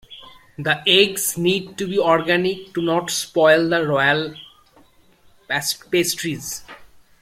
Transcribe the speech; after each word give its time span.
The 0.57 0.81
eggs 0.87 1.37
need 1.37 1.77
to 1.77 1.85
be 1.85 1.99
organic 1.99 2.73
to 2.73 2.81
not 2.81 3.11
spoil 3.11 3.69
the 3.69 3.85
royal 3.85 4.33
pastries. 5.47 6.63